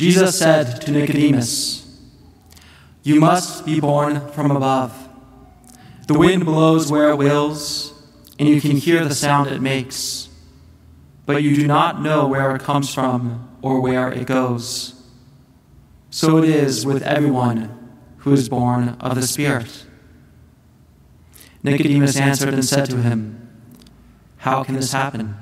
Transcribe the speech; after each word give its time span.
Jesus 0.00 0.38
said 0.38 0.80
to 0.80 0.92
Nicodemus, 0.92 2.00
You 3.02 3.20
must 3.20 3.66
be 3.66 3.80
born 3.80 4.30
from 4.30 4.50
above. 4.50 4.96
The 6.06 6.18
wind 6.18 6.46
blows 6.46 6.90
where 6.90 7.10
it 7.10 7.16
wills, 7.16 7.92
and 8.38 8.48
you 8.48 8.62
can 8.62 8.78
hear 8.78 9.04
the 9.04 9.14
sound 9.14 9.50
it 9.50 9.60
makes, 9.60 10.30
but 11.26 11.42
you 11.42 11.54
do 11.54 11.66
not 11.66 12.00
know 12.00 12.26
where 12.26 12.56
it 12.56 12.62
comes 12.62 12.94
from 12.94 13.46
or 13.60 13.82
where 13.82 14.10
it 14.10 14.26
goes. 14.26 15.06
So 16.08 16.38
it 16.38 16.48
is 16.48 16.86
with 16.86 17.02
everyone 17.02 17.90
who 18.20 18.32
is 18.32 18.48
born 18.48 18.96
of 19.00 19.16
the 19.16 19.22
Spirit. 19.22 19.84
Nicodemus 21.62 22.16
answered 22.16 22.54
and 22.54 22.64
said 22.64 22.88
to 22.88 23.02
him, 23.02 23.50
How 24.38 24.64
can 24.64 24.76
this 24.76 24.92
happen? 24.92 25.36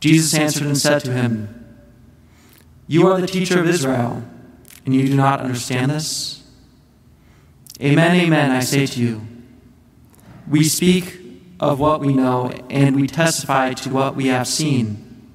Jesus 0.00 0.34
answered 0.34 0.66
and 0.66 0.76
said 0.76 1.04
to 1.04 1.12
him, 1.12 1.65
You 2.88 3.08
are 3.08 3.20
the 3.20 3.26
teacher 3.26 3.58
of 3.58 3.66
Israel, 3.68 4.22
and 4.84 4.94
you 4.94 5.08
do 5.08 5.16
not 5.16 5.40
understand 5.40 5.90
this? 5.90 6.44
Amen, 7.82 8.14
amen, 8.14 8.52
I 8.52 8.60
say 8.60 8.86
to 8.86 9.00
you. 9.00 9.26
We 10.48 10.62
speak 10.62 11.18
of 11.58 11.80
what 11.80 12.00
we 12.00 12.14
know, 12.14 12.52
and 12.70 12.94
we 12.94 13.08
testify 13.08 13.72
to 13.72 13.90
what 13.90 14.14
we 14.14 14.28
have 14.28 14.46
seen, 14.46 15.30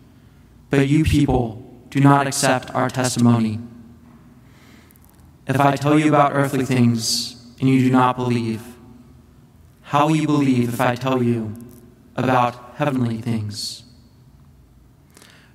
but 0.69 0.87
you 0.87 1.03
people 1.03 1.61
do 1.89 1.99
not 1.99 2.25
accept 2.25 2.73
our 2.73 2.89
testimony. 2.89 3.59
If 5.45 5.59
I 5.59 5.75
tell 5.75 5.99
you 5.99 6.07
about 6.07 6.31
earthly 6.33 6.63
things 6.63 7.53
and 7.59 7.67
you 7.67 7.79
do 7.79 7.91
not 7.91 8.15
believe, 8.15 8.63
how 9.81 10.07
will 10.07 10.15
you 10.15 10.27
believe 10.27 10.73
if 10.73 10.79
I 10.79 10.95
tell 10.95 11.21
you 11.21 11.53
about 12.15 12.75
heavenly 12.75 13.17
things? 13.17 13.83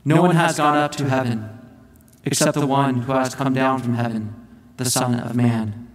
No 0.05 0.21
one 0.21 0.37
has 0.37 0.59
gone 0.59 0.77
up 0.77 0.93
to 0.97 1.09
heaven 1.09 1.56
except 2.27 2.59
the 2.59 2.67
one 2.67 3.03
who 3.03 3.13
has 3.13 3.35
come 3.35 3.55
down 3.55 3.81
from 3.81 3.95
heaven, 3.95 4.35
the 4.77 4.85
Son 4.85 5.15
of 5.15 5.35
Man. 5.37 5.89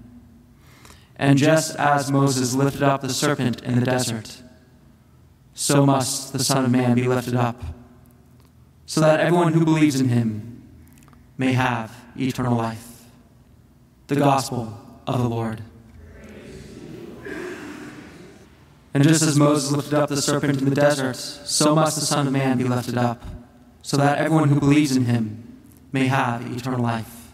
And 1.18 1.38
just 1.38 1.76
as 1.76 2.10
Moses 2.10 2.56
lifted 2.56 2.82
up 2.82 3.02
the 3.02 3.10
serpent 3.10 3.62
in 3.62 3.76
the 3.76 3.86
desert, 3.86 4.42
so 5.54 5.86
must 5.86 6.32
the 6.32 6.44
Son 6.44 6.66
of 6.66 6.72
Man 6.72 6.96
be 6.96 7.04
lifted 7.04 7.36
up, 7.36 7.62
so 8.86 9.02
that 9.02 9.20
everyone 9.20 9.54
who 9.54 9.66
believes 9.66 10.00
in 10.00 10.08
him 10.08 10.64
may 11.38 11.52
have 11.52 11.94
eternal 12.18 12.58
life. 12.58 13.04
The 14.08 14.16
Gospel 14.16 14.74
of 15.06 15.22
the 15.22 15.30
Lord. 15.30 15.62
And 18.94 19.04
just 19.04 19.22
as 19.22 19.38
Moses 19.38 19.72
lifted 19.72 19.94
up 19.94 20.10
the 20.10 20.22
serpent 20.22 20.60
in 20.60 20.66
the 20.66 20.76
desert, 20.76 21.16
so 21.18 21.76
must 21.76 22.00
the 22.00 22.06
Son 22.06 22.26
of 22.26 22.34
Man 22.34 22.58
be 22.58 22.64
lifted 22.64 22.98
up, 22.98 23.22
so 23.82 23.98
that 23.98 24.18
everyone 24.18 24.50
who 24.50 24.60
believes 24.60 24.96
in 24.96 25.06
him 25.06 25.51
may 25.92 26.08
have 26.08 26.46
eternal 26.56 26.82
life. 26.82 27.34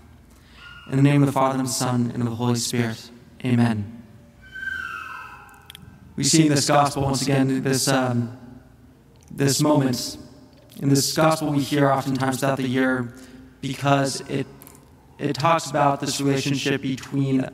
In 0.89 0.97
the 0.97 1.03
name 1.03 1.21
of 1.21 1.27
the 1.27 1.33
Father, 1.33 1.59
and 1.59 1.67
the 1.67 1.71
Son, 1.71 2.11
and 2.13 2.23
of 2.23 2.29
the 2.29 2.35
Holy 2.35 2.55
Spirit. 2.55 3.09
Amen. 3.43 4.03
We 6.15 6.23
see 6.23 6.47
in 6.47 6.49
this 6.49 6.67
gospel, 6.67 7.03
once 7.03 7.21
again, 7.21 7.61
this, 7.61 7.87
um, 7.87 8.37
this 9.29 9.61
moment. 9.61 10.17
In 10.81 10.89
this 10.89 11.15
gospel, 11.15 11.51
we 11.51 11.61
hear 11.61 11.91
oftentimes 11.91 12.39
throughout 12.39 12.57
the 12.57 12.67
year 12.67 13.13
because 13.61 14.21
it, 14.21 14.47
it 15.19 15.33
talks 15.33 15.69
about 15.69 15.99
this 15.99 16.21
relationship 16.21 16.81
between 16.81 17.49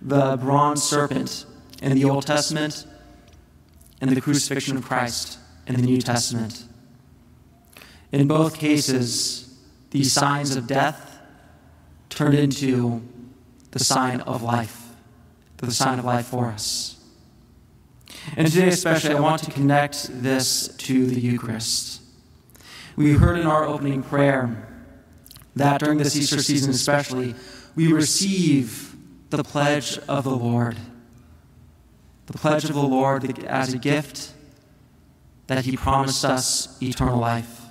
the 0.00 0.36
bronze 0.36 0.82
serpent 0.82 1.46
in 1.82 1.94
the 1.94 2.04
Old 2.04 2.26
Testament 2.26 2.86
and 4.00 4.10
the 4.10 4.20
crucifixion 4.20 4.76
of 4.76 4.84
Christ 4.84 5.38
in 5.66 5.74
the 5.74 5.82
New 5.82 6.00
Testament. 6.00 6.64
In 8.12 8.28
both 8.28 8.58
cases, 8.58 9.43
these 9.94 10.12
signs 10.12 10.56
of 10.56 10.66
death 10.66 11.20
turned 12.08 12.34
into 12.34 13.00
the 13.70 13.78
sign 13.78 14.20
of 14.22 14.42
life, 14.42 14.88
the 15.58 15.70
sign 15.70 16.00
of 16.00 16.04
life 16.04 16.26
for 16.26 16.46
us. 16.48 17.00
And 18.36 18.48
today, 18.48 18.68
especially, 18.68 19.14
I 19.14 19.20
want 19.20 19.44
to 19.44 19.52
connect 19.52 20.08
this 20.20 20.66
to 20.78 21.06
the 21.06 21.20
Eucharist. 21.20 22.02
We 22.96 23.12
heard 23.12 23.38
in 23.38 23.46
our 23.46 23.64
opening 23.64 24.02
prayer 24.02 24.66
that 25.54 25.78
during 25.78 25.98
this 25.98 26.16
Easter 26.16 26.42
season, 26.42 26.72
especially, 26.72 27.36
we 27.76 27.92
receive 27.92 28.96
the 29.30 29.44
pledge 29.44 29.98
of 30.08 30.24
the 30.24 30.36
Lord 30.36 30.76
the 32.26 32.32
pledge 32.32 32.64
of 32.64 32.72
the 32.72 32.82
Lord 32.82 33.38
as 33.44 33.74
a 33.74 33.78
gift 33.78 34.32
that 35.46 35.64
He 35.66 35.76
promised 35.76 36.24
us 36.24 36.82
eternal 36.82 37.18
life. 37.18 37.63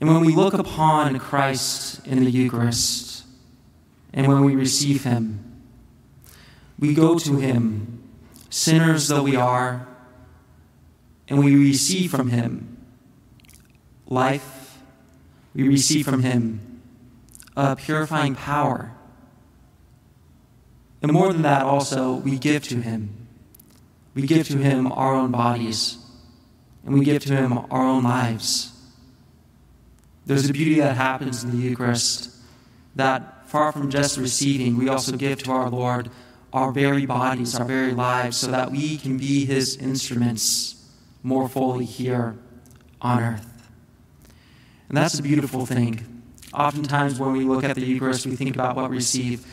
And 0.00 0.08
when 0.08 0.24
we 0.24 0.34
look 0.34 0.54
upon 0.54 1.18
Christ 1.18 2.06
in 2.06 2.24
the 2.24 2.30
Eucharist, 2.30 3.24
and 4.12 4.26
when 4.26 4.44
we 4.44 4.56
receive 4.56 5.04
Him, 5.04 5.62
we 6.78 6.94
go 6.94 7.18
to 7.18 7.36
Him, 7.36 8.02
sinners 8.48 9.08
though 9.08 9.22
we 9.22 9.36
are, 9.36 9.86
and 11.28 11.38
we 11.38 11.54
receive 11.54 12.10
from 12.10 12.30
Him 12.30 12.78
life, 14.06 14.78
we 15.54 15.68
receive 15.68 16.06
from 16.06 16.22
Him 16.22 16.82
a 17.56 17.76
purifying 17.76 18.34
power 18.34 18.92
and 21.02 21.12
more 21.12 21.32
than 21.32 21.42
that, 21.42 21.62
also, 21.62 22.14
we 22.14 22.38
give 22.38 22.64
to 22.68 22.80
Him. 22.80 23.26
We 24.14 24.22
give 24.22 24.48
to 24.48 24.58
Him 24.58 24.90
our 24.92 25.14
own 25.14 25.30
bodies, 25.30 25.98
and 26.84 26.94
we 26.94 27.04
give 27.04 27.22
to 27.24 27.34
Him 27.34 27.58
our 27.70 27.86
own 27.86 28.04
lives. 28.04 28.72
There's 30.26 30.48
a 30.48 30.52
beauty 30.52 30.80
that 30.80 30.96
happens 30.96 31.44
in 31.44 31.50
the 31.50 31.56
Eucharist 31.56 32.30
that, 32.96 33.48
far 33.48 33.72
from 33.72 33.90
just 33.90 34.18
receiving, 34.18 34.76
we 34.76 34.88
also 34.88 35.16
give 35.16 35.42
to 35.44 35.52
our 35.52 35.70
Lord 35.70 36.10
our 36.52 36.72
very 36.72 37.06
bodies, 37.06 37.54
our 37.54 37.64
very 37.64 37.92
lives, 37.92 38.36
so 38.36 38.50
that 38.50 38.70
we 38.70 38.96
can 38.96 39.18
be 39.18 39.44
His 39.44 39.76
instruments 39.76 40.84
more 41.22 41.48
fully 41.48 41.84
here 41.84 42.36
on 43.00 43.22
earth. 43.22 43.46
And 44.88 44.96
that's 44.96 45.18
a 45.18 45.22
beautiful 45.22 45.66
thing. 45.66 46.22
Oftentimes, 46.52 47.18
when 47.20 47.32
we 47.32 47.44
look 47.44 47.62
at 47.62 47.76
the 47.76 47.82
Eucharist, 47.82 48.26
we 48.26 48.34
think 48.34 48.54
about 48.54 48.74
what 48.74 48.90
we 48.90 48.96
receive, 48.96 49.46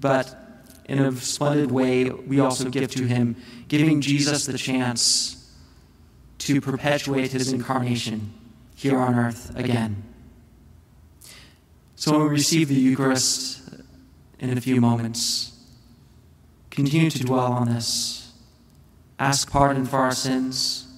but 0.00 0.36
in 0.86 0.98
a 0.98 1.12
splendid 1.12 1.70
way, 1.70 2.10
we 2.10 2.40
also 2.40 2.68
give 2.68 2.90
to 2.90 3.04
him, 3.04 3.36
giving 3.68 4.00
Jesus 4.00 4.46
the 4.46 4.58
chance 4.58 5.54
to 6.38 6.60
perpetuate 6.60 7.30
his 7.30 7.52
incarnation 7.52 8.32
here 8.74 8.98
on 8.98 9.14
earth 9.14 9.54
again. 9.56 10.02
So 12.00 12.18
we 12.18 12.28
receive 12.28 12.68
the 12.68 12.74
Eucharist 12.74 13.60
in 14.38 14.56
a 14.56 14.60
few 14.60 14.80
moments, 14.80 15.52
continue 16.70 17.10
to 17.10 17.22
dwell 17.24 17.52
on 17.52 17.68
this. 17.68 18.32
Ask 19.18 19.50
pardon 19.50 19.84
for 19.84 19.98
our 19.98 20.12
sins. 20.12 20.88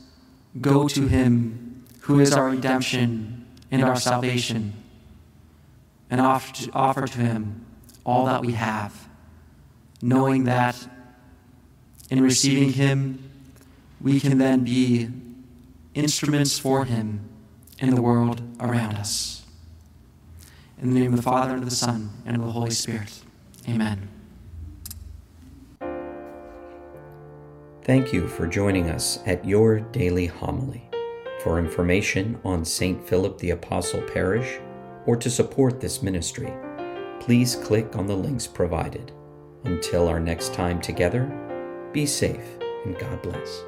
Go 0.60 0.86
to 0.86 1.08
him 1.08 1.84
who 2.02 2.20
is 2.20 2.32
our 2.32 2.50
redemption 2.50 3.46
and 3.70 3.82
our 3.82 3.96
salvation, 3.96 4.74
and 6.08 6.20
offer 6.20 6.54
to, 6.54 6.72
offer 6.72 7.06
to 7.06 7.18
him 7.18 7.66
all 8.04 8.26
that 8.26 8.42
we 8.44 8.52
have 8.52 9.08
knowing 10.02 10.44
that 10.44 10.76
in 12.10 12.20
receiving 12.20 12.72
Him, 12.72 13.30
we 14.00 14.18
can 14.18 14.36
then 14.36 14.64
be 14.64 15.08
instruments 15.94 16.58
for 16.58 16.84
Him 16.84 17.28
in 17.78 17.94
the 17.94 18.02
world 18.02 18.42
around 18.60 18.96
us. 18.96 19.41
In 20.82 20.92
the 20.92 20.98
name 20.98 21.12
of 21.12 21.16
the 21.16 21.22
Father, 21.22 21.54
and 21.54 21.62
of 21.62 21.70
the 21.70 21.76
Son, 21.76 22.10
and 22.26 22.34
of 22.34 22.44
the 22.44 22.50
Holy 22.50 22.72
Spirit. 22.72 23.22
Amen. 23.68 24.08
Thank 27.84 28.12
you 28.12 28.26
for 28.26 28.48
joining 28.48 28.90
us 28.90 29.20
at 29.24 29.44
your 29.44 29.78
daily 29.78 30.26
homily. 30.26 30.82
For 31.44 31.60
information 31.60 32.40
on 32.44 32.64
St. 32.64 33.08
Philip 33.08 33.38
the 33.38 33.50
Apostle 33.50 34.02
Parish 34.02 34.58
or 35.06 35.16
to 35.16 35.30
support 35.30 35.80
this 35.80 36.02
ministry, 36.02 36.52
please 37.20 37.54
click 37.54 37.94
on 37.94 38.06
the 38.06 38.16
links 38.16 38.48
provided. 38.48 39.12
Until 39.62 40.08
our 40.08 40.18
next 40.18 40.52
time 40.52 40.80
together, 40.80 41.26
be 41.92 42.06
safe 42.06 42.58
and 42.84 42.98
God 42.98 43.22
bless. 43.22 43.62